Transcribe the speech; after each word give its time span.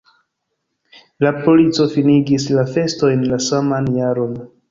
La 1.25 1.29
polico 1.43 1.85
finigis 1.91 2.47
la 2.59 2.65
festojn 2.79 3.23
la 3.35 3.41
saman 3.51 3.93
jaron. 4.01 4.35